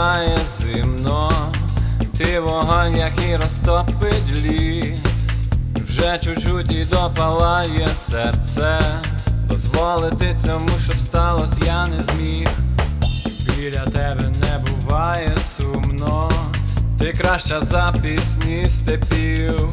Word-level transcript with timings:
буває 0.00 0.38
зимно, 0.48 1.32
ти 2.18 2.40
вогонь, 2.40 2.96
який 2.96 3.36
розтопить 3.36 4.30
лід, 4.42 5.00
вже 5.74 6.18
чуть-чуть 6.18 6.72
і 6.72 6.84
допалає 6.84 7.88
серце, 7.94 8.78
дозволити 9.48 10.36
цьому, 10.44 10.70
щоб 10.84 11.00
сталося, 11.00 11.56
я 11.66 11.86
не 11.86 12.00
зміг. 12.00 12.48
Біля 13.56 13.84
тебе 13.84 14.24
не 14.40 14.70
буває 14.70 15.32
сумно, 15.36 16.30
ти 16.98 17.12
краща 17.12 17.60
за 17.60 17.94
пісні 18.02 18.70
степів. 18.70 19.70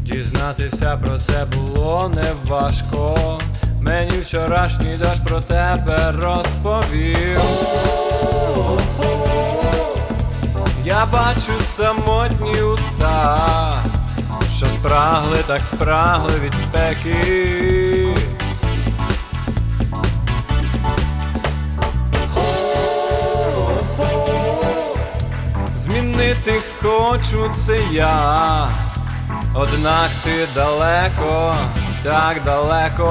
Дізнатися 0.00 0.98
про 1.04 1.18
це 1.18 1.46
було 1.56 2.12
неважко. 2.14 3.38
Мені 3.80 4.18
вчорашній 4.22 4.96
дощ 4.96 5.20
про 5.26 5.40
тебе 5.40 6.12
розповів. 6.12 7.40
Я 10.96 11.06
бачу 11.06 11.60
самотні 11.60 12.62
уста, 12.62 13.84
що 14.56 14.66
спрагли, 14.66 15.38
так 15.46 15.60
спрагли 15.60 16.32
від 16.44 16.54
спеки. 16.54 18.08
Змінити 25.74 26.62
хочу 26.82 27.50
це 27.54 27.78
я, 27.92 28.68
однак 29.54 30.10
ти 30.24 30.46
далеко, 30.54 31.56
так 32.02 32.42
далеко. 32.42 33.06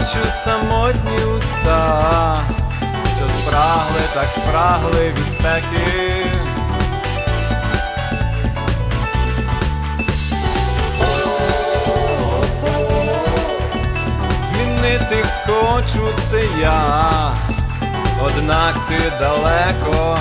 Бачу 0.00 0.30
самотні 0.30 1.24
уста, 1.38 2.36
що 3.16 3.28
спрагли, 3.28 4.00
так 4.14 4.30
спрагли 4.30 5.14
від 5.18 5.32
спеки. 5.32 6.26
Змінити 14.40 15.24
хочу 15.46 16.08
це 16.18 16.42
я, 16.60 17.34
однак 18.22 18.78
ти 18.88 19.12
далеко, 19.20 20.18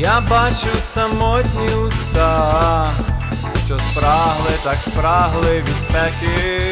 Я 0.00 0.20
бачу 0.30 0.70
самотні 0.78 1.74
уста, 1.86 2.86
що 3.66 3.78
спрагли, 3.78 4.50
так 4.64 4.74
спрагли 4.74 5.58
від 5.58 5.80
спеки. 5.80 6.62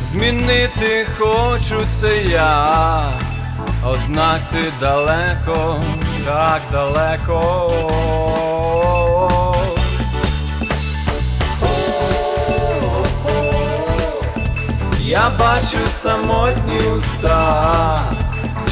Змінити 0.00 1.06
хочу 1.18 1.82
це 1.90 2.16
я, 2.22 3.12
однак 3.84 4.40
ти 4.50 4.72
далеко, 4.80 5.84
так 6.24 6.60
далеко. 6.72 8.51
Я 15.22 15.30
бачу 15.30 15.78
самотні 15.88 16.78
уста, 16.96 18.00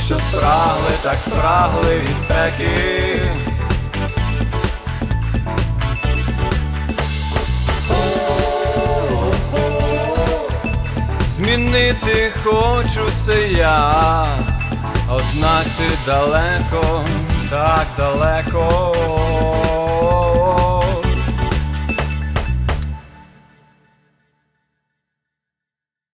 що 0.06 0.16
спрагли, 0.16 0.90
так 1.02 1.14
спрагли 1.14 1.98
від 1.98 2.18
спеки. 2.18 3.22
Змінити 11.28 12.30
хочу 12.44 13.10
це 13.14 13.42
я, 13.42 14.26
однак 15.10 15.64
ти 15.64 15.88
далеко, 16.06 17.04
так 17.50 17.86
далеко. 17.96 19.19